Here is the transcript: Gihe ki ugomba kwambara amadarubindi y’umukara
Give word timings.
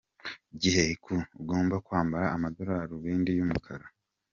Gihe 0.61 0.83
ki 1.03 1.13
ugomba 1.41 1.75
kwambara 1.85 2.25
amadarubindi 2.35 3.31
y’umukara 3.33 3.85